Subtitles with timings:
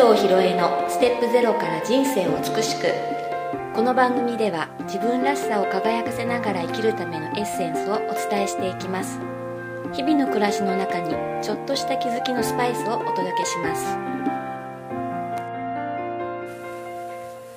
[0.00, 2.86] 導ひろえのステップゼロから人生を美しく。
[3.74, 7.98] この番組では自分らしさを輝かせながら生きるためのエッセンスをお
[8.30, 9.18] 伝えしていきます。
[9.92, 13.98] 日々の暮らしの中にちょっとした気づきのスパイスをお届けします。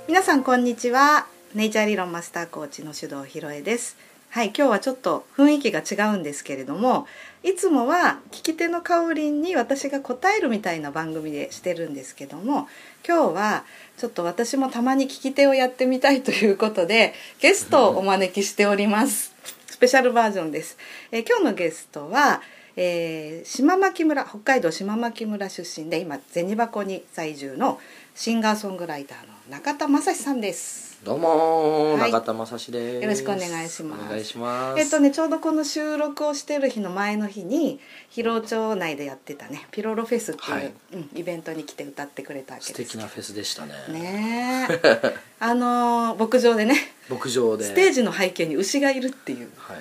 [0.10, 1.28] 皆さんこんにちは。
[1.55, 3.96] ネイチャー理論マスターコーチの手動ひろえです。
[4.34, 7.05] はい今日はちょっと雰囲気が違うんですけれども
[7.43, 12.68] いつもは聞き手のかおりんに私が答えるみたいな番組でしてるんですけども
[13.07, 13.64] 今日は
[13.96, 19.36] ちょっと私もたまに聞き手をやってみたいということでゲストをお招きしております。
[19.68, 20.79] スペシャルバージョンです、
[21.11, 22.42] えー今日のゲストは
[22.75, 27.79] えー島牧村北海道島牧村出身で今銭箱に在住の
[28.15, 30.93] シンガーソングライターの中田正史さんです。
[31.04, 33.03] どうもー、はい中田正史です。
[33.03, 34.80] よろしくお願いしますお願いします。
[34.80, 43.73] えっとねちょうどこの収録をしてる日の前の日に広尾町内でやってたねピロロフェスっていう、はいうん、イベントに来て歌ってくれたわけ素です敵なフェスでしたね。
[43.90, 46.76] ねえ あのー牧場でね
[47.10, 47.66] 牧場で。
[47.66, 49.78] ステージの背景に牛がいるっていうはい。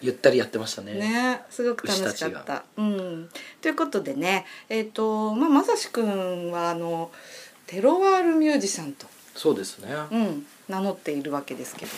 [0.00, 0.94] ゆったりやってましたね。
[0.94, 2.64] ねすごく楽しか牛ったた。
[2.76, 3.30] うん、
[3.62, 7.12] ということでねえっ、とまあまさしくんはあの
[7.68, 9.06] テロワールミュージシャンと、
[9.36, 9.94] そうですね。
[9.94, 10.14] はい。
[10.14, 11.92] うん、名乗っているわけですけど。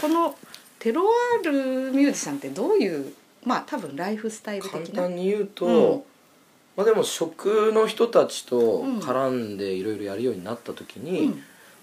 [0.00, 0.36] この
[0.78, 3.14] テロワールミュージシャンってどういう
[3.44, 5.02] まあ多分ライフスタイル簡的な。
[5.02, 6.02] 単に言うと、うん。
[6.76, 8.98] まあでも食の人たちとうん。
[8.98, 11.42] 絡んでいろいろやるようになった時に、うん。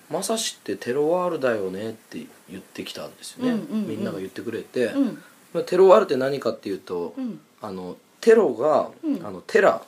[0.10, 3.52] まさしってテロワールだよねって言ってきたんですよね。
[3.52, 3.88] うんうんうん。
[3.88, 5.24] みんなが言ってくれて、うん。
[5.54, 7.40] まあテロワールって何かっていうと、うん。
[7.62, 9.26] あのテロが、うん。
[9.26, 9.82] あのテラ。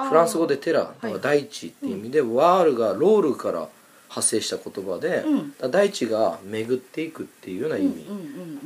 [0.00, 3.68] フランス語でテラ大地っていう意味で、ワールがロールから
[4.08, 5.70] 派生した言葉で、うん。
[5.70, 8.06] 大地が巡っていくっていうような意味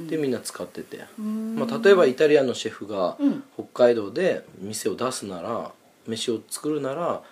[0.08, 1.56] でみんな使ってて、うん。
[1.56, 3.42] まあ、例えばイタリアンのシェフがうん。
[3.54, 5.72] 北海道で店を出すなら
[6.06, 7.22] 飯を作るなら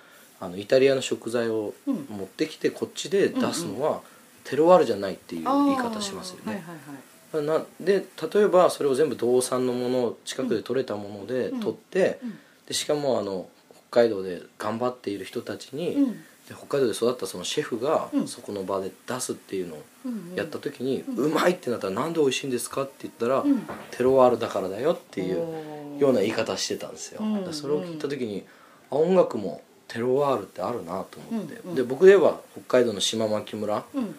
[0.40, 2.06] あのイタリアの食材をうん。
[2.08, 4.00] 持ってきてこっちで出すのは、
[4.44, 6.42] テロワールじゃないっていう言い方しますよね。
[6.46, 7.60] あーはいはいはい。
[7.60, 8.04] なで
[8.34, 11.60] 例えばそれを全部道産のものを近くで取れたものでうん。
[11.60, 12.38] 取って、うん。
[12.66, 13.48] でしかもあの
[13.90, 18.28] 北海道で頑張っている人たちに、うんで北海道で育ったそのシェフがうん。
[18.28, 23.62] そこの場で出すっていうのをうんやった時に、ううんまいってなったらなんで美味しいんですかって言ったら、うん。
[23.92, 27.22] テロワールだからだよっていうような言い方してたんですよ、
[27.52, 28.44] それを聞いた時に
[28.90, 34.16] あ音楽もテロワールってあるなと思って、で僕では北海道の島牧村っうん。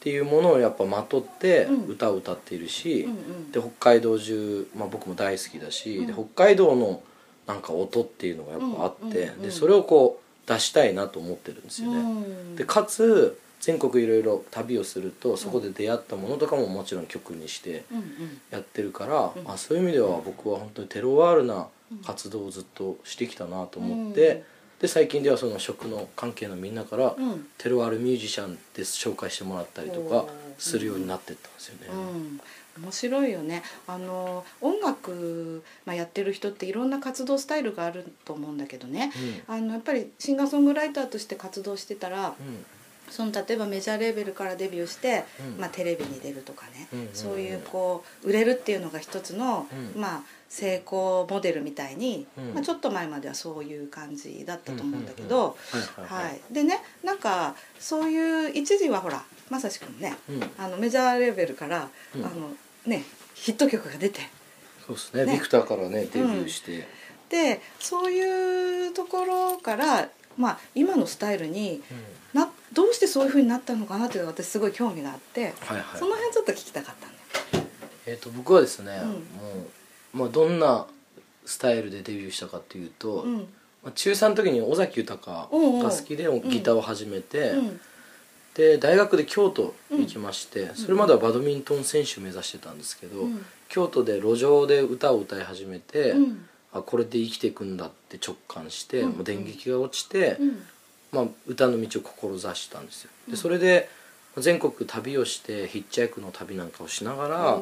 [0.00, 1.84] ていうものをやっぱまとってうん。
[1.86, 3.08] 歌を歌っているし、
[3.52, 6.06] で北海道中、まあ、僕も大好きだし、うん。
[6.06, 7.02] で北海道の
[7.46, 11.98] なんか音っていうのがやっぱあって、でそれをこう出したいなと思ってるんですよね。
[12.00, 12.56] うん。
[12.56, 17.84] でかつ全国いろいろ旅をするとそこで出会ったものとかももちろん曲にして
[18.50, 19.50] やってるから、うん。
[19.50, 21.68] あそういう意味では僕は本当にテロワールな
[22.04, 24.42] 活動をずっとしてきたなと思って、うん。
[24.80, 27.46] で最近ではその食の関係のみんなから、うん。
[27.56, 30.26] テロワールミュージシャンで紹介してもらったりとか
[30.58, 31.88] するようになってったんですよね。
[32.76, 33.62] うん、面白いよね。
[33.86, 39.12] あの音楽、まあ、やってる人っていろんな活動スタイルがあると思うんだけどね。
[39.46, 42.66] あのやっぱりシンガーソングライターとして活動してたらうん。
[43.10, 45.60] その例えばメジャーレーベルからデビューして、うん。
[45.60, 47.14] まあ、テレビに出るとかね、うんうんうん。
[47.14, 50.00] そういうこう売れるっていうのが一つの、うん。
[50.00, 52.54] まあ、成功モデルみたいに、うん。
[52.54, 55.56] まあ、ちょっと前まではそういう感じだったと思うんだけど、
[56.50, 60.42] でねなんかそういう一時はほらまさしくんねうん。
[60.58, 62.24] あのメジャーレーベルから、うん。
[62.24, 62.50] あの
[62.86, 64.20] ねヒット曲が出て。
[64.86, 65.24] そうですね。
[65.26, 65.32] ね。
[65.34, 66.86] ビクターからねデビューして、
[67.28, 72.40] でそういうところから、まあ、今のスタイルにうん。
[72.40, 75.98] などうしてそういうふうになったのかなっていうのが私すごい興味があって、はいはい。
[75.98, 77.66] その辺ちょっと聞きたかったんだよ。
[78.06, 79.08] えー、と僕はですね、うん。
[79.08, 79.16] も
[80.14, 80.86] う、まあ、どんな
[81.46, 83.36] スタイルでデビューしたかっていうと、うん。
[83.82, 87.80] まあ、中3の時に尾崎豊が好きでギターを始めて、うん
[88.54, 90.74] で大学で京都行きまして、ん。
[90.74, 93.44] それまではバドミントン選手を目指してたんですけど、うん。
[93.68, 96.46] 京都で路上で歌を歌い始めて、うん。
[96.72, 99.10] あこれで生きていくんだって直感して、うん。
[99.10, 100.62] もう電撃が落ちて、うん。
[101.12, 103.10] まあ、歌の道を志したんですよ。
[103.28, 103.88] でそれで
[104.36, 107.60] 全国旅をしてヒッチハイクの旅なんかをしながら、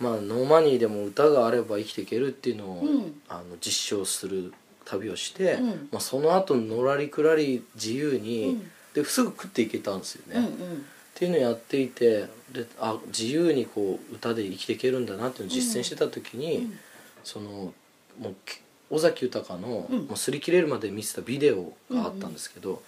[0.00, 3.20] まあ、 no money でも歌があれば生きていけるっていうのを、うん。
[3.28, 4.52] あの実証する
[4.84, 5.68] 旅をして、うん。
[5.92, 10.38] まあ、その後のらりくらり自由に、うんですぐ食っていけたんですよね。
[10.38, 10.84] うんうっん
[11.14, 16.78] ていうのをやっていてであ自由にこう歌で生きていけるんだなっていうのを実践してた時に、うん。
[17.24, 17.74] その
[18.18, 19.98] もうき尾崎豊の、うん。
[19.98, 22.82] もう擦り切れるまで見せたビデオがあったんですけど、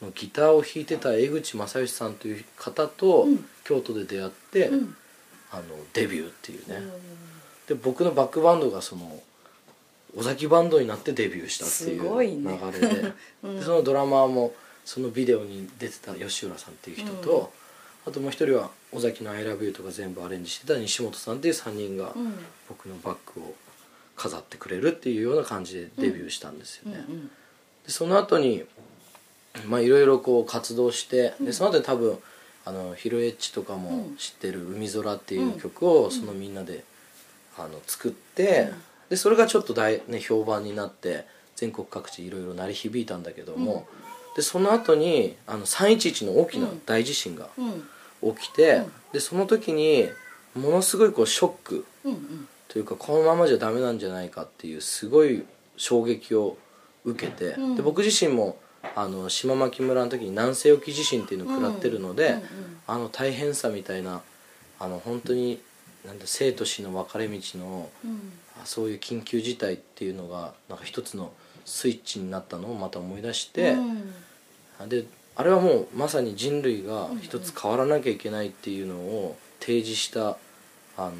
[0.00, 3.44] もうギターを弾いてた江口正義さんという方とうん。
[3.64, 4.96] 京都で出会って、うん。
[5.50, 5.62] あの
[5.94, 6.82] デビューっていうね、
[7.68, 9.22] で僕のバックバンドがその
[10.14, 13.12] 尾崎バンドになってデビューしたっていう流れで,、
[13.42, 14.52] うんでそのドラマーも
[14.88, 17.52] そのビデオに出てた吉浦さんっていう人と、
[18.06, 22.32] あともう一人は尾崎の「ILOVEYOU」とか全部アレンジしてた西本さんっていう3人がうん。
[22.70, 23.54] 僕のバッグを
[24.16, 27.04] 飾ってくれるっていうような感じでデビューしたんですよね。
[27.06, 27.30] うん
[27.84, 28.64] でその後に
[29.66, 32.18] まあいろいろこう活動して、でその後に多分
[32.64, 36.82] あのヒロエッチとかも知ってる「海空」っていう曲をそのみんなで
[37.58, 38.70] あの作って、
[39.10, 41.26] でそれがちょっと大、ね、評判になって
[41.56, 43.86] 全国各地いろいろ鳴り響いたんだけども、
[44.38, 48.34] でその後にあの311の大きな大地震がうん。
[48.36, 48.82] 起きて、
[49.12, 50.08] でその時に
[50.54, 52.48] ものすごいこうショックうんうん。
[52.68, 55.44] というかこのままじゃダメなんじゃないかっていうすごい
[55.76, 56.56] 衝撃を
[57.04, 57.74] 受けて、うん。
[57.74, 58.60] で僕自身も
[58.94, 62.42] あの島牧村の時に南西沖地震っていうのを食らってるので、うんうん。
[62.86, 64.22] あの大変さみたいな
[64.78, 65.58] あの本当に
[66.06, 68.32] なんだ生と死の分かれ道のうん。
[68.62, 71.32] あそういう緊急事態っていうのがなんか一つの
[71.64, 74.14] スイッチになったのをまた思い出して、うん
[74.86, 75.04] で
[75.36, 80.36] あれはもうまさに人類が一つ変わらなきゃいけないっていうのを提示した
[80.96, 81.14] あの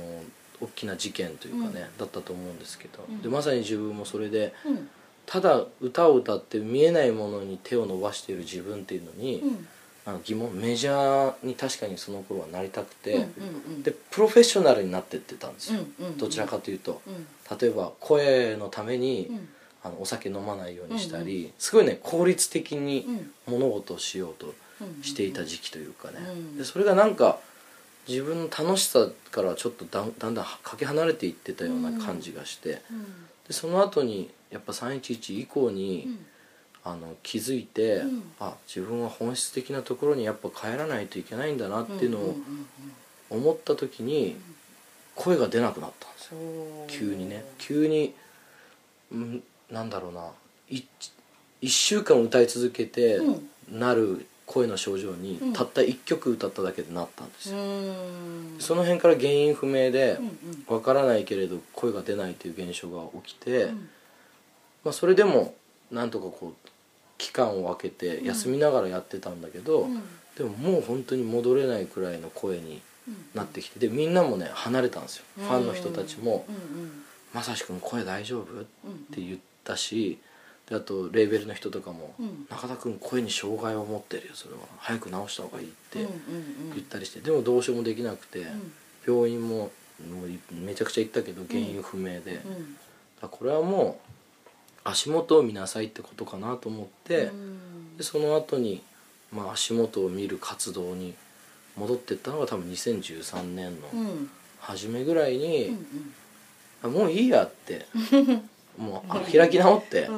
[0.60, 3.22] 大きな事件というかね、だったと思うんですけど、うん。
[3.22, 4.88] でまさに自分もそれでうん。
[5.24, 9.42] ただ歌を歌って見えないものに手を伸ばしている自分っていうのに、
[10.06, 10.22] うん。
[10.24, 13.24] 疑問メジャーに確かにその頃はなりたくて、うんう
[13.78, 13.82] ん。
[13.82, 16.18] でプロフェッショナルになってってたんですよ、うんうんうん。
[16.18, 17.02] どちらかというと。
[17.06, 17.26] うん。
[17.56, 19.48] 例えば声のために、うん
[19.84, 23.04] あのお酒飲まないようにしたり、うんすごいね効率的に
[23.46, 23.58] うん。
[23.60, 27.38] 物事をしようとうんしていた時期というかね、うんでそれがなんか
[28.08, 33.04] 自分の楽しさからちょっとだんだんだんかけ離れていってたような感じがして、うん。
[33.46, 36.26] でその後にやっぱ311以降に、うん。
[36.84, 38.22] あの気づいて、うん。
[38.40, 42.66] あ自分は本質的なところにやっぱ帰らないといけないんだなっていうのをんん
[43.28, 44.36] 思った時に
[45.14, 46.38] 声が出なくなったんですよ。
[46.38, 46.84] う。
[46.84, 47.44] ん急にね。
[47.58, 48.14] 急に、
[49.12, 50.30] うん、なんだろうな。
[50.70, 50.82] い
[51.62, 53.48] 1週間歌い続けてうん。
[53.78, 55.52] なる声の症状に、うん。
[55.52, 58.56] たった1曲歌っただけでなったんですうよ、ん。
[58.60, 60.18] その辺から原因不明で
[60.66, 63.88] わからないけれど声が出ないという現象が起きて、うん。
[64.84, 65.54] まあ、それでも
[65.90, 66.68] なんとかこう
[67.18, 70.02] 期間を空けて休みながらやってたんだけど、うん。
[70.36, 72.80] でももう本当に戻れないくらいの声に
[73.34, 75.44] なってきてでみんなもね離れたんですよ、うん。
[75.44, 77.02] ファンの人たちもうんうん
[77.34, 79.38] 「まさしくん声大丈夫?」っうんて言っ
[79.68, 80.18] たし
[80.68, 82.46] であとレーベルの人とかも「うん。
[82.50, 84.60] 中田君声に障害を持ってるよそれは。
[84.78, 86.14] 早く治した方がいい」ってうんうん
[86.74, 88.72] 言ったりしてでもどうしようもできなくて、ん。
[89.06, 89.70] 病院も
[90.10, 92.40] もういめちゃくちゃ行ったけど原因不明で、
[93.20, 94.08] だこれはもう
[94.84, 97.96] 足元を見なさいってことかなと思って、うん。
[97.96, 98.82] でその後に
[99.32, 101.14] まあ足元を見る活動に
[101.76, 104.30] 戻ってったのが多分2013年のうん。
[104.60, 106.14] 初めぐらいに、うん。
[106.82, 107.86] あもういいやって
[108.78, 110.08] もうあ開き直って。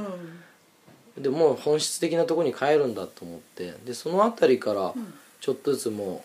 [1.16, 1.22] う、ん。
[1.22, 3.74] でもう本質的なところに帰るんだと思って。
[3.84, 5.14] でその辺りからうん。
[5.40, 6.22] ちょっとずつも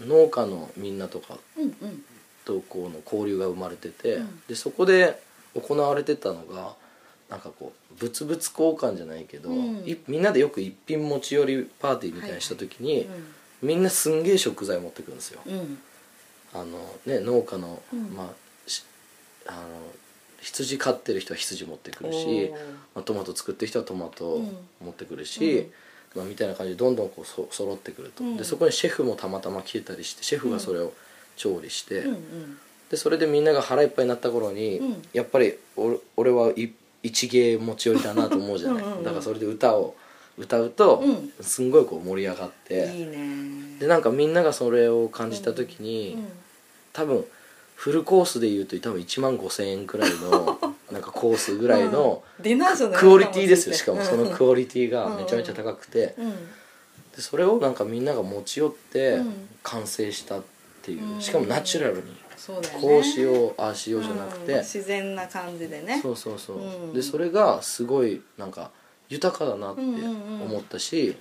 [0.00, 2.04] う農家のみんなとかうんうん
[2.44, 4.42] とこうの交流が生まれてて、うん。
[4.48, 5.20] でそこで
[5.54, 6.74] 行われてたのが
[7.28, 9.76] なんかこう物々交換じゃないけど、うん。
[9.86, 13.08] いみんなでよく一品持ち寄りパーティーみたいにした時に、
[13.62, 15.40] みんなすんげえ食材持ってくるんですよ。
[15.46, 15.78] うんうん。
[16.54, 18.14] あのね農家の、うん。
[18.14, 18.28] まあ
[18.66, 18.84] し
[19.46, 19.58] あの
[20.42, 22.52] 羊飼ってる人は羊持ってくるし
[22.94, 24.56] まあ、トマト作ってる人はトマトうん。
[24.84, 25.70] 持ってくるし、
[26.14, 28.36] まあ、みたいな感じでどんどんこうそ揃ってくると、うん。
[28.36, 30.92] でそこにシェフもたまたま来てたりしてシェフがそれを
[31.36, 32.58] 調理して、うんうん。
[32.90, 35.02] でそれでみんなが腹いっぱいになった頃に、うん。
[35.12, 36.70] やっぱり俺俺はい
[37.02, 38.84] 一芸持ち寄りだなと思うじゃない。
[38.84, 39.04] うんうんうん。
[39.04, 39.94] だからそれで歌を
[40.36, 41.32] 歌うと、うん。
[41.40, 43.06] すんごいこう盛り上がって。
[43.78, 46.18] でなんかみんながそれを感じた時に、
[46.92, 47.24] 多分
[47.82, 50.56] フルコースでいうと多分1万5000円くらいの
[50.92, 56.14] なんかコースぐらいのクオリティですよしかもそのクオオリティがめちゃめちゃ高くて。
[56.16, 56.30] うん。
[56.30, 56.36] で
[57.18, 59.48] それをなんかみんなが持ち寄ってうん。
[59.64, 60.42] 完成したっ
[60.82, 61.20] ていううん。
[61.20, 62.02] しかもナチュラルに。
[62.36, 62.80] そうだよね。
[62.80, 64.46] こうしようああしようじゃなくうん。
[64.46, 65.98] て自然な感じでね。
[66.00, 66.58] そうそうそう。
[66.58, 66.92] うん。
[66.92, 68.70] でそれがすごいなんか
[69.08, 70.42] 豊かだなってうんうんうん。
[70.42, 71.16] 思ったし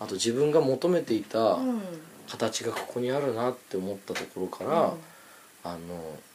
[0.00, 1.82] あと自分が求めていたうん。
[2.30, 4.90] 形がここにあるなって思ったところから、うん
[5.64, 5.78] あの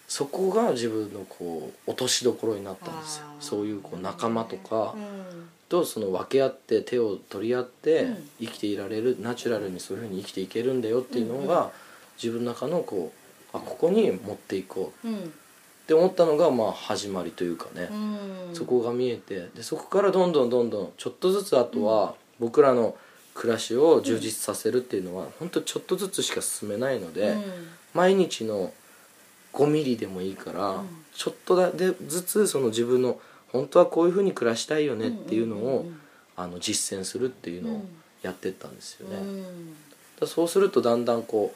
[0.07, 3.25] そこが自分のこう落としどころになったんですよ。
[3.39, 5.49] そういうこう仲間とかうん。
[5.69, 8.29] とその分け合って手を取り合ってうん。
[8.41, 11.71] 生きていられるナチュラルにそういうふうに生きていけるんだよっていうのが
[12.21, 13.11] 自分の中のこ
[13.53, 15.07] うあここに持っていこう。
[15.07, 15.15] うん。
[15.15, 18.55] って思ったのがまあ始まりというかね、うん。
[18.55, 22.95] そこが見えてでそこからどんどんどんどんちょっとずつあとは僕らの
[23.33, 27.43] 暮らしを充実させるっていうのは本当ちょっとずつしか進めないので、うん。
[27.93, 28.71] 毎日の
[29.53, 30.87] 5ミリでもいいから、うん。
[31.15, 33.19] ちょっとだでずつその自分の
[33.51, 35.85] 本当はこういうふうに暮らしたいよねっていうのを、
[36.35, 37.85] あの実践するっていうのを
[38.23, 40.27] やってったんですよね、うん。
[40.27, 41.53] そうするとだんだんこ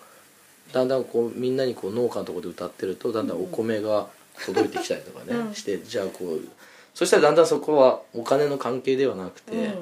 [0.69, 4.07] うだんだんこうみんなにこう農家のところで歌ってるとだんだんお米が
[4.45, 5.55] 届いてきたりとかね、うん。
[5.55, 6.47] してじゃあこう
[6.93, 9.73] そしたらだんだんそこはお金の関係ではなくて、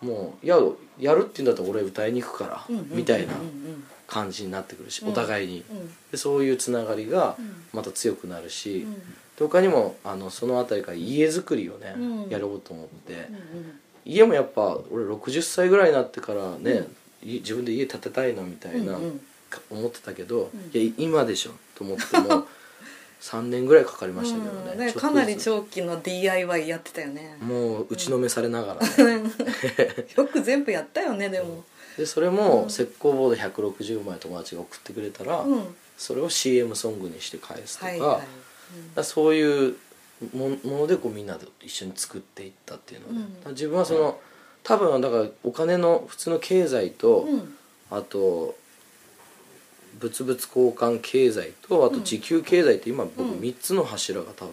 [0.00, 0.58] もういや
[0.98, 3.34] やるって言うんだったら俺歌いに行くから、うんみたいな
[4.12, 5.08] 感じになってくるし、うん。
[5.08, 5.64] お互いに。
[5.70, 5.88] うん。
[6.10, 7.64] でそういうつながりがうん。
[7.72, 8.92] また強くなるし、うん。
[8.92, 9.00] で
[9.38, 12.28] 他にもあのその辺りから家づくりをね、うん。
[12.28, 16.88] やろうと思って、うん家もやっぱ俺60歳ぐらいになってからね、
[17.22, 18.98] い自分で家建てたいなみたいな、
[19.70, 20.76] 思ってたけど、うん。
[20.76, 22.48] いや今でしょと思っても
[23.22, 24.78] 3年ぐらいかかりましたけどね,、うん。
[24.80, 25.00] ねちょっとずつ。
[25.02, 27.36] かなり長期の DIY やってたよね。
[27.40, 29.22] もう打ちのめされながらね、
[30.16, 31.64] よく全部やったよねでも
[31.96, 35.74] でそれも石膏ボード160枚友達が送ってくれたら、うん。
[35.96, 38.10] それを CM ソングにして返すとか,、はいはい。
[38.10, 38.26] だか
[38.96, 39.76] らそういう
[40.34, 43.14] もものでこうみんなで一緒に作っていったっていうので、
[43.46, 43.52] うん。
[43.52, 44.18] 自分はその
[44.62, 47.54] 多分だからお金の普通の経済と、うん。
[47.90, 48.56] あと
[50.00, 53.40] 物々交換経済とあと時給経済って今僕うん。
[53.40, 54.52] 3つの柱が多分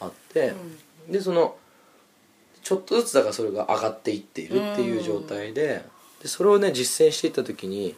[0.00, 0.52] あって、
[1.08, 1.56] でその
[2.62, 5.84] ちょっとずつだからそれが上がっていっているっていう状態で,、
[6.22, 7.96] でそれをね実践していった時に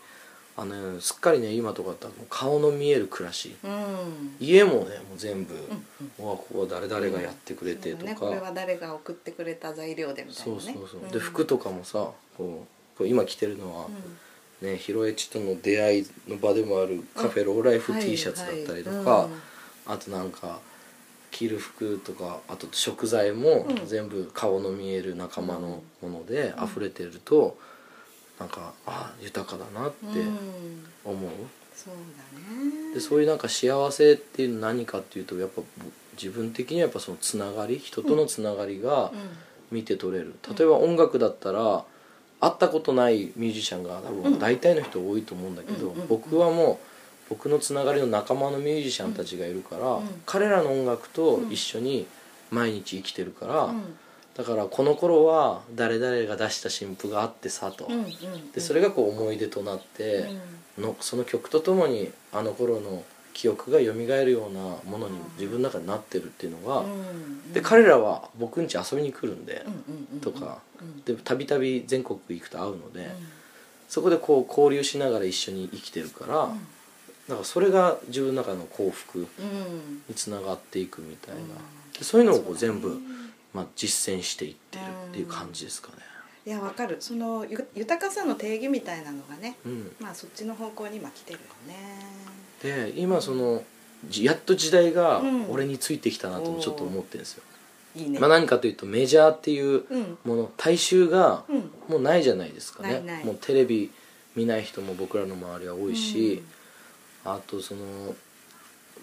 [0.57, 3.57] あのすっかりね今とかだったら顔の見える暮らし。
[3.65, 3.71] うん。
[3.71, 8.17] うん家もねもう全部、うんうわここは誰々がやってくれてとか、そうだね。
[8.21, 10.61] これは誰が送ってくれた材料でみたいなね。
[10.61, 11.09] そうそうそう、ん。
[11.11, 12.67] で服とかもさこ
[12.97, 13.87] うこう今着てるのは、
[14.63, 19.93] ね、ヒロエチとの出会いの場でもあるカフェローライフはい T シャツだったりとか、はいうん。
[19.93, 20.61] あとなんか
[21.31, 23.87] 着る服とかあと食材もうん。
[23.87, 27.57] 全部顔の見える仲間のもので溢れてると、
[28.39, 30.87] なんかあ豊かだなってうん。
[31.05, 31.31] 思う、
[31.75, 32.95] そうだね。
[32.95, 35.63] でそういうなんか幸せっていうのは何かっていうとやっぱ
[36.21, 39.13] 自分的にはやっぱそのつながり人とのつながりが
[39.71, 41.85] 見て取れる、例えば音楽だったら
[42.41, 46.87] 会ったことないミュージシャンが多分大体の人多いと思うんだけど、うんうん僕はもう
[47.31, 50.23] 僕のつながりの仲間のミュージシャンたちがいるから、うん。
[50.27, 52.07] 彼らの音楽と一緒に
[52.51, 53.97] 毎日生きてるから、うん
[54.37, 57.89] だからこの頃は誰々が出した新譜があってさと、
[58.53, 60.29] でそれがこう思い出となって、
[60.79, 64.61] のその曲とともにあの頃の記憶が蘇るような
[64.91, 69.65] ものに自分の中になってるっていうのが、うんで彼らは僕ん家遊びに来るんで、
[70.21, 70.59] とか。
[71.23, 73.09] たびたび全国行くと会うので、うん。
[73.89, 79.27] そこでこう交流しながら一緒に生きてるから、だからそれが自分の中の幸福うん。
[80.09, 81.43] につながっていくみたいな、
[82.03, 82.99] そういうのをこう全部、
[83.55, 85.99] まあ、実践していってるっていう感じですかね。
[86.47, 86.97] いやわかる。
[87.01, 91.77] そのゆ豊かさの定義みたいなのがねうん、まあそっちの方向に今来てるよね。
[92.63, 93.63] で今その
[94.09, 95.51] じやっと時代がうん。
[95.51, 97.43] 俺についてきたなともちょっと思ってるんですよ。
[97.97, 98.19] いいね。
[98.19, 100.19] まあ、何かというとメジャーっていううん。
[100.25, 101.71] もの大衆がうん。
[101.89, 103.25] もうないじゃないですかね、ないない。
[103.25, 103.91] もうテレビ
[104.37, 106.43] 見ない人も僕らの周りは多いし、
[107.25, 108.15] あとその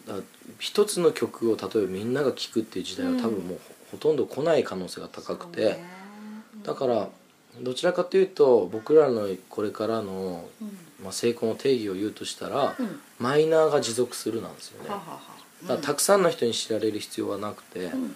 [0.08, 0.15] だ
[0.60, 3.60] 一つの曲を例えばみんなが聴くっていう時代は多分もう
[3.92, 5.80] ほとんど来ない可能性が高くて、
[6.64, 7.10] だから
[7.60, 10.78] どちらかというと僕らのこれからの、うん。
[11.04, 13.00] まあ、成功の定義を言うとしたら、うん。
[13.20, 14.90] マイナーが持続するなんですよね。
[14.90, 15.20] ははは。
[15.64, 18.16] だからたくさんの人に知られる必要はなくて、うん。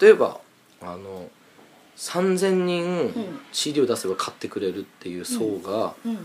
[0.00, 0.40] 例えば
[0.82, 1.28] あの
[1.96, 6.18] 3,000人ん CD を出せば買ってくれるっていう層がうん。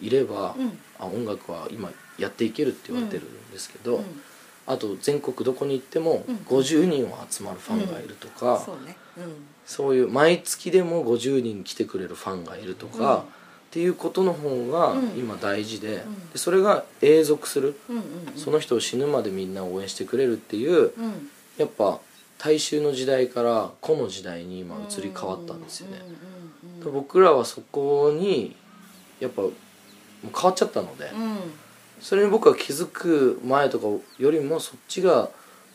[0.00, 0.78] いれば、うん。
[0.98, 4.22] あ音楽は今やっていけるって言われてるんですけど、うん
[4.66, 8.96] あと全国どこに行ってもうん50人は集まるファンがいるとか、そうね。
[9.16, 9.46] うん。
[9.66, 13.20] そういう毎月でも50人来てくれるファンがいるとか、うん。
[13.20, 13.22] っ
[13.70, 15.08] ていうことの方がうん。
[15.18, 15.92] 今大事で,、ん。
[15.92, 16.02] で
[16.36, 18.02] それが永続する、うんうん
[18.36, 21.30] その人を死ぬまでみんな応援してくれるっていううん。
[21.58, 22.00] やっぱ
[22.38, 26.00] 大衆の時代から個の時代に今移り変わったんですよね、
[26.90, 28.56] 僕らはそこに
[29.20, 29.42] やっぱ
[30.22, 31.38] 変わっちゃったので、うんうん
[32.00, 33.86] それに僕は気づく前とか
[34.18, 35.30] よりもそっちが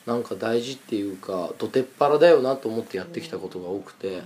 [0.05, 4.21] なんか大事っていうかどてっぱらだよなと思ってやってきたことが多くて、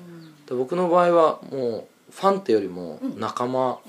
[0.48, 3.82] で僕の場合はもうファンってよりも仲間を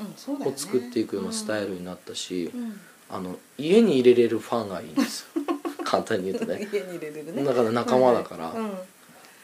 [0.54, 2.80] 作っていくようなスタイルになったし、うん。
[3.12, 5.42] あの家に入れれるファンがいいんですよ。
[5.84, 6.68] 簡単に言うとね。
[6.72, 7.44] 家に入れれるね。
[7.44, 8.68] だから仲間だから、うん。
[8.70, 8.72] っ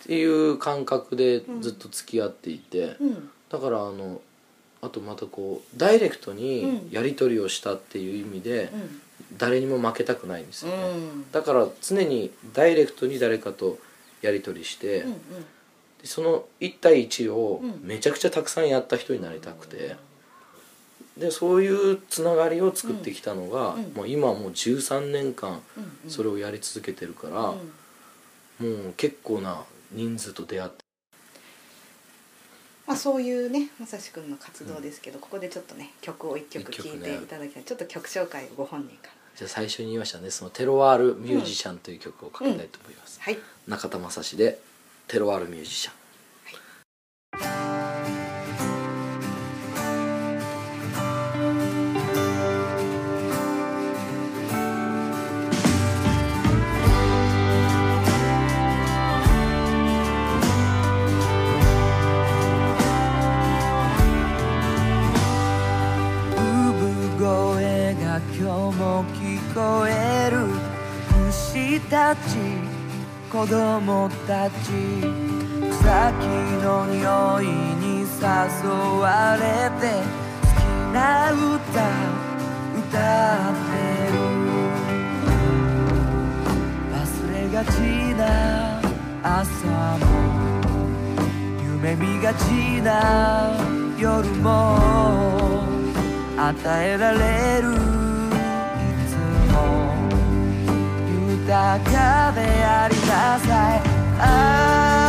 [0.06, 3.30] ていう感覚でずっと付き合っていて、うん。
[3.50, 4.20] だからあの
[4.86, 6.90] あとまたこうダイレクトにうん。
[6.90, 9.00] やり取りをしたっていう意味で、うん。
[9.36, 11.30] 誰にも負けたくないんですよね、うん。
[11.32, 13.78] だから常にダイレクトに誰かと
[14.22, 15.04] やり取りして、
[16.04, 17.80] その1対1をうん。
[17.82, 19.96] めちゃくちゃたくさんやった人になりたくて、
[21.16, 23.92] でそういうつながりを作ってきたのが、うん。
[23.94, 25.60] もう今もう13年間
[26.04, 26.10] うん。
[26.10, 27.54] それをやり続けてるから、
[28.60, 28.84] うん。
[28.84, 30.85] もう結構な人数と出会って
[32.86, 39.10] まあ、そういうねまさしくんの活動ですけど、ここでちょっとね曲を一曲聴いていただきたい、ちょっと曲紹介をご本人から。
[39.36, 40.30] じゃあ最初に言いましたね。
[40.30, 43.38] その「テロワールミュージシャン」という曲をかけたいと思います、はい。
[43.66, 44.60] 中田雅史で
[45.08, 45.94] 「テロワールミュージシャン」
[72.06, 72.20] たち
[73.32, 74.54] 子供たち
[75.72, 76.22] 草木
[76.62, 77.44] の匂い
[77.82, 78.06] に誘
[79.00, 79.42] われ
[79.80, 79.90] て
[80.40, 80.62] 好き
[80.94, 81.42] な歌
[82.78, 82.94] 歌
[83.50, 83.74] って
[84.12, 84.14] る。
[86.92, 86.94] 忘
[87.32, 87.74] れがち
[88.14, 88.22] な
[89.24, 90.06] 朝も
[91.60, 92.88] 夢見がちな
[93.98, 94.46] 夜も
[96.38, 97.95] 与えられる
[101.46, 103.76] 豊かでありなさ
[105.02, 105.05] い。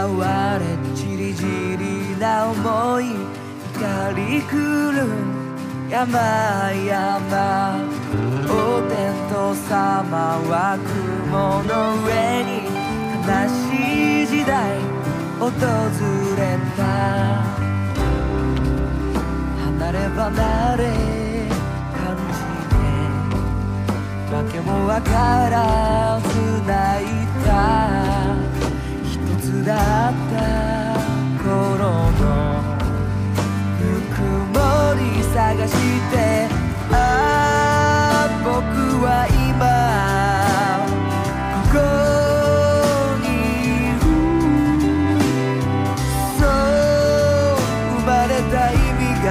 [0.00, 1.44] 海は割れちりじ
[1.76, 3.04] りな思い
[3.74, 4.50] 怒り来
[4.92, 4.96] る
[5.90, 7.30] 山々。
[8.46, 8.50] お
[8.88, 8.94] 天
[9.28, 11.70] 道様は雲の
[12.04, 12.08] 上
[12.44, 12.48] に
[13.26, 14.78] 悲しい時代
[15.38, 15.50] 訪
[16.36, 16.40] れ
[16.76, 16.80] た。
[19.64, 20.80] 離れ離れ
[21.92, 22.00] 感
[22.32, 22.74] じて
[24.34, 25.10] わけもわか
[25.50, 26.28] らず
[26.66, 26.72] 泣
[27.04, 27.06] い
[27.44, 28.09] た。
[29.64, 30.96] だった
[31.44, 31.50] 頃
[32.12, 32.24] の
[33.78, 33.82] ぬ
[34.14, 34.56] くも
[34.94, 35.00] り
[35.34, 35.72] 探し
[36.10, 36.14] て
[36.90, 36.94] あ
[38.26, 38.48] あ僕
[39.04, 39.62] は今
[41.70, 41.78] ここ
[43.20, 43.28] に
[43.68, 44.00] いる
[46.38, 46.48] そう
[47.98, 49.28] 生まれた意味が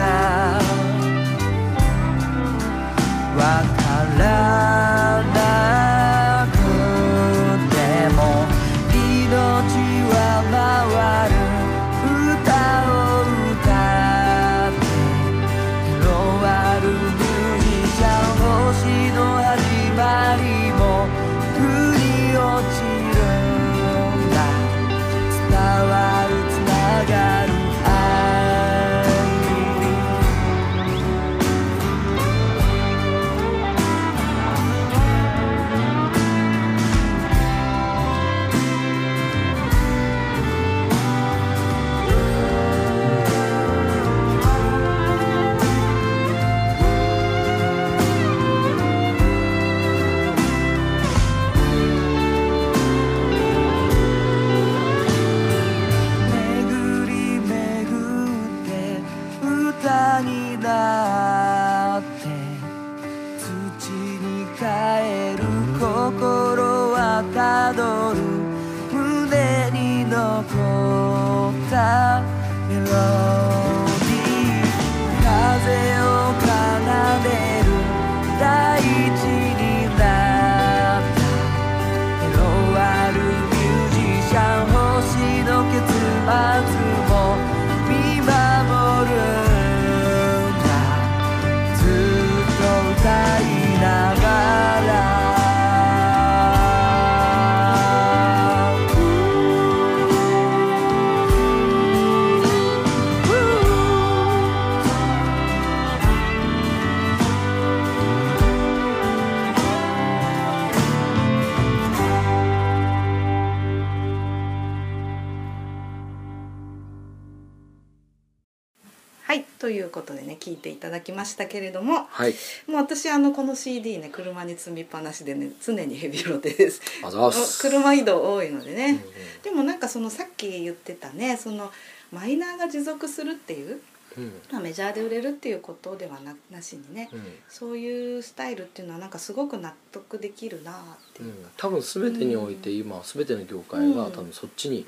[120.80, 122.34] ただきましたけれどもはい。
[122.68, 126.82] もう私あのこの CD ね車に積みっぱなしでね常にヘビロテです。
[127.62, 129.02] 車移動多いのでね、うんうん。
[129.44, 131.72] でもなんかそのさっき言ってたねその
[132.12, 133.80] マイナーが持続するっていう、
[134.18, 134.34] うん。
[134.52, 137.22] まあ、メジャーで売れるっていうことではななしにね、うん。
[137.48, 140.76] そういうスタイルっていうのはなんかすごく納得できるなっ
[141.14, 144.12] ていうか、多分全てにおいて今全ての業界がうん。
[144.12, 144.86] 多分そっちに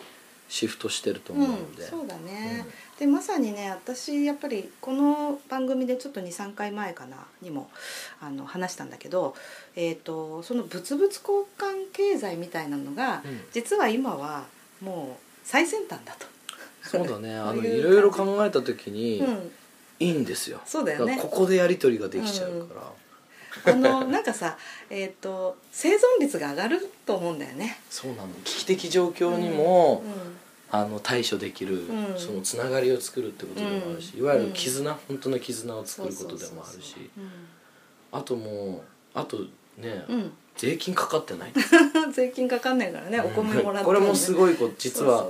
[0.51, 2.65] シフトしてるとうん思うので、そうだね、
[2.99, 7.69] でまさにね私やっぱりこの番組でちょっと23回前かなにも
[8.19, 9.33] あの話したんだけど、
[9.77, 11.21] えー、とその物々交
[11.57, 13.39] 換経済みたいなのが、うん。
[13.53, 14.43] 実は今は
[14.81, 16.27] もう最先端だと。
[16.83, 17.33] そうだね。
[17.39, 19.51] あのいろいろ考えた時にうん。
[19.99, 21.17] いいんですよ、そうだよね。
[21.21, 22.81] ここでやり取りができちゃうから、
[23.65, 24.57] あのなんかさ、
[24.89, 27.79] えー、と生存率が上がると思うんだよね。
[27.89, 28.29] そうなの。
[28.43, 30.37] 危機的状況にも、うん。
[30.73, 32.17] あの対処できる、うん。
[32.17, 34.19] そのつながりを作るってことでもあるし、うん。
[34.21, 36.95] いわゆる絆、本当の絆を作ることでもあるし。
[38.13, 38.83] あとも
[39.15, 39.37] うあと
[39.77, 40.05] ね、
[40.57, 41.53] 税金かかってない。
[42.13, 45.29] 税金かかんないからねお米もらって、これもすいごいこと実は。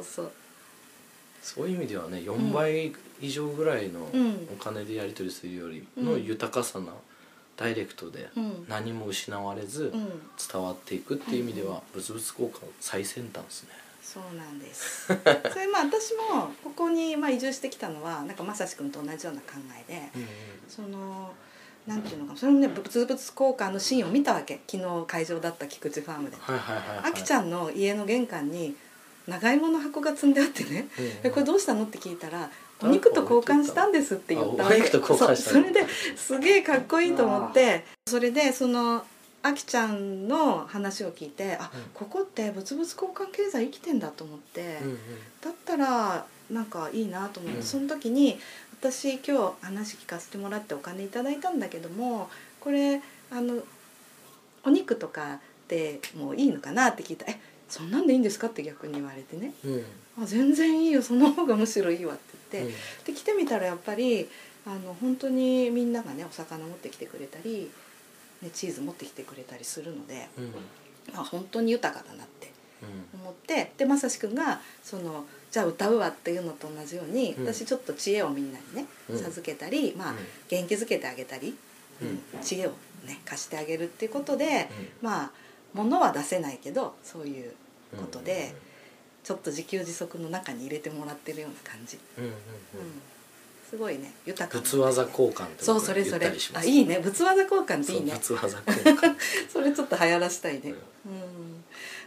[1.41, 4.47] そういう意味ではね4倍以上ぐらいのうん。
[4.53, 6.23] お金でやり取りするよりのうん。
[6.23, 6.93] 豊かさな
[7.61, 8.65] ダイレクトでうん。
[8.67, 10.21] 何も失われずうん。
[10.51, 13.69] 伝わっていくっていう意味では物々交換最先端ですね。
[14.01, 15.07] そうなんです。
[15.53, 19.47] それまあ私もここにまあ移住してきたのはなんかまさしくんと同じような考
[19.87, 20.11] えで
[20.67, 21.31] その
[21.87, 24.61] なんていうのかなそれもね物々交換のシーンを見たわけ。
[24.67, 26.37] 昨日会場だった菊池ファームで。
[26.39, 27.11] はいはいはいはい。
[27.11, 28.75] あきちゃんの家の玄関に
[29.27, 30.87] 長芋の箱が積んであってね。
[30.97, 31.21] うんうん。
[31.21, 32.49] でこれどうしたのって聞いたら
[32.83, 35.35] 「お肉と交換したんです」って言ったそう。
[35.35, 37.85] それですげえかっこいいと思って。
[38.07, 39.05] それでその
[39.43, 41.81] あきちゃんの話を聞いてあ、うん。
[41.93, 44.97] ここって物々交換経済生きてんだと思って、うんうん。
[45.41, 47.63] だったらなんかいいなと思って、うん。
[47.63, 48.39] その時に
[48.81, 53.61] 私今日話聞かせてもらってお金いただいたんだけどもこれあの
[54.63, 57.39] お肉とかでもういいのかなって聞いたら「え
[57.71, 59.53] そんなんでいいんですか?」って逆に言われてね。
[59.63, 59.85] うん
[60.21, 61.01] 「あ全然いいよ。
[61.01, 63.13] その方がむしろいいわ」って言って、うん。
[63.15, 64.29] で来てみたらやっぱり
[64.65, 67.71] あの本当にみんながねお魚持ってきてくれたり、
[68.41, 70.53] ね、チーズ持ってきてくれたりするので、うん。
[71.15, 72.51] あ本当に豊かだなって
[73.13, 73.21] うん。
[73.21, 73.71] 思って。
[73.77, 77.45] でまさしくんがそのじゃあ歌うわっていうのと同じように、うん。
[77.45, 79.19] 私ちょっと知恵をみんなにねうん。
[79.19, 80.17] 授けたり、まあうん。
[80.49, 81.55] 元気づけてあげたり、
[82.43, 82.71] 知恵を
[83.05, 84.69] ね貸してあげるっていうことで、
[85.01, 85.31] まあ
[85.73, 87.53] 物は出せないけどそういう
[87.97, 88.53] ことで、
[89.23, 92.35] ちょっと自給自足の中に入れてもらってるような感じ、うんうんうん。
[92.35, 92.37] うん。
[93.69, 94.11] すごいね。
[94.25, 94.63] 豊かな。
[94.63, 96.27] 物技交換そうそれそれ。
[96.55, 96.99] あいいね。
[96.99, 98.17] 物技交換っていいね。
[98.21, 99.15] そう物技交換。
[99.51, 100.73] それちょっと流行らしたいね。
[101.05, 101.63] うん。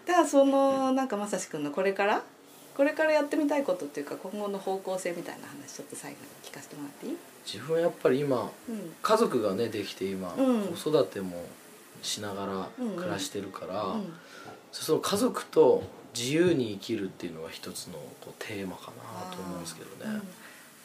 [0.07, 2.23] だからそのなんかまさしくんのこれから
[2.77, 7.17] これからやってみたいことっていうか今後の方向性みたいな話ちょっと最後に聞かせてもらっていい？
[7.47, 8.95] 自分はやっぱり今うん。
[9.01, 10.63] 家族がねできて今、うん。
[10.77, 11.47] 子育ても
[12.03, 14.13] しながらうんうん暮らしてるから、うん
[14.83, 15.85] その家族と
[16.17, 20.23] 自由に生きるっていうのが一つのこうテーマかなと思うんですけどね、うん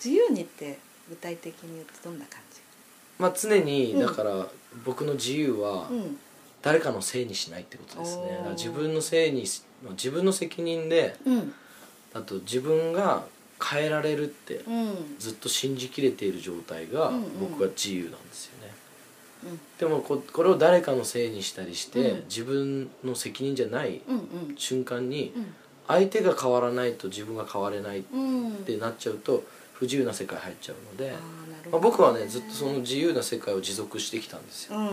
[0.04, 2.62] 自由にって具体的に言うとどんな感じ？
[3.18, 4.48] まあ常にうんだから
[4.86, 6.18] 僕の自由はうん。
[6.62, 9.46] 誰かのせいにしないってことですね、おーだから自分のせいに
[9.92, 11.54] 自分の責任でうん。
[12.14, 13.24] あと自分が
[13.62, 15.16] 変えられるってうん。
[15.20, 18.52] ずっと信じきれている状態がうんうん僕は自由なんですよ。
[19.80, 24.56] でもここれを誰かのせいにしたりして、うん自分の責任じゃないうん。
[24.58, 25.46] 瞬間にうん。
[25.88, 28.52] 相手が変わらないと自分が変われないっうん。
[28.66, 31.14] てなっちゃうと不自由な世界入っちゃうので
[31.72, 34.90] まあ、僕はねずっとその自由な世界を持続してきたんですようん。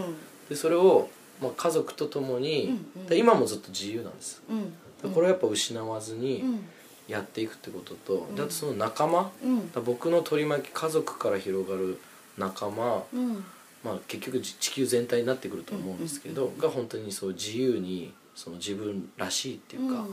[0.48, 1.08] でそれを、
[1.42, 4.64] まあ、家族と共に、うんうんで今もずっと自由なんですうん。
[5.02, 6.64] でこれをやっぱ失わずにうん。
[7.08, 9.70] やっていくってことと、んであとその仲間うん。
[9.84, 11.98] 僕の取り巻き家族から広がる
[12.38, 13.44] 仲間、うん。
[13.86, 20.04] まあ、結局じ地球全体になってくると思うんですけど、が本当にそう自由にその自分らしいっていうか、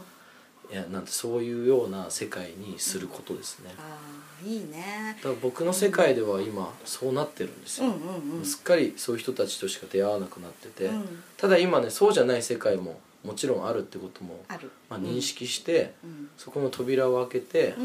[0.72, 3.98] いやなんてそういうような世界にすることですね、あ
[4.44, 5.18] あいいね。
[5.18, 8.46] だから僕の世界では今そうなってるんですよ、うんうんうん。
[8.46, 14.70] すっかりそういう人たちとしか出会わなくなってて、うんただ今ねそうじゃない世界ももちろんあるってことも、ある。
[14.90, 16.30] まあ、認識して、うん。
[16.38, 17.76] そこの扉を開けて、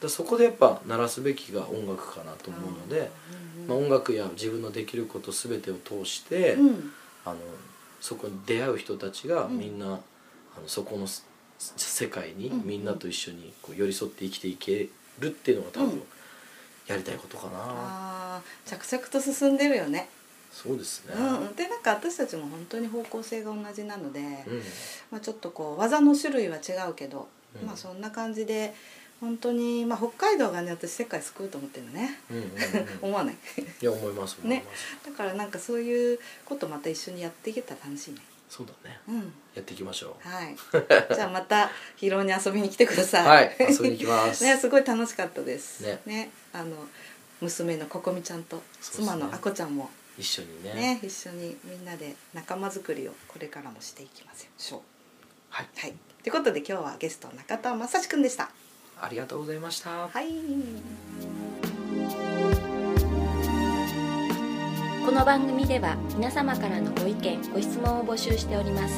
[0.00, 0.08] うん。
[0.08, 3.10] だからそこでやっぱ鳴らすべきが音楽かなと思うので、
[3.60, 6.92] うんまあ、音楽や自分のできること全てを通して、うん。
[7.24, 7.36] あの
[8.00, 9.78] そこに出会う人たちがうんみん。
[9.78, 9.98] な、あの
[10.66, 11.24] そこのす
[11.58, 16.02] 世界にうんみんなと一緒にこう寄り添って生きていけるっていうのが多分うん。
[16.86, 20.08] やりたいことかな、着々と進んでるよね。
[20.50, 24.26] そうですね、うんうん、でなんか私たちも本当に方向性が同じなので、うん。
[25.10, 27.28] まあ、ちょっとこう技の種類は違うけど、
[27.60, 27.66] うん。
[27.66, 28.74] まあそんな感じで
[29.20, 32.20] 本当にまあ北海道がね私世界救うと思ってるのね。
[32.30, 32.50] うんうんうん
[33.02, 33.36] 思わない？
[33.82, 34.64] いや思いますね。
[35.04, 38.20] だからなんかそういうことまた一緒にやっていけたら楽しいね。
[38.48, 38.98] そうだね。
[39.08, 39.16] うん。
[39.54, 40.28] やっていきましょう。
[40.28, 40.56] はい。
[41.14, 43.26] じゃあまた広尾に遊びに来てください。
[43.26, 44.42] はい遊びに行きます。
[44.46, 45.80] ねすごい楽しかったです。
[46.06, 46.30] ね。
[46.52, 46.76] あの
[47.40, 49.90] 娘のここみちゃんと妻のあこちゃんも。
[50.16, 50.74] 一緒にね。
[50.74, 54.80] ね一緒にみんなで仲間作りをこれからもしていきましょう
[55.50, 55.68] はい。
[55.76, 55.94] はい。
[56.22, 58.50] ということで今日はゲスト中田正史くんでした
[59.00, 59.88] ありがとうございました。
[59.90, 60.26] はい。
[65.04, 68.94] この番組では皆様からのご意見ご質問を募集しております。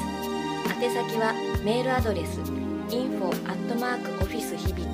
[0.83, 1.33] 宛先は
[1.65, 2.41] メールアドレス
[2.89, 3.31] info
[4.21, 4.85] office 響き .com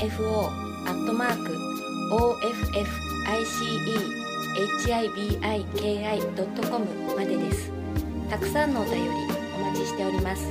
[0.00, 0.50] info
[4.86, 7.74] officehibiki.com までです。
[8.34, 9.10] たくさんのお便り
[9.56, 10.42] お待ちしております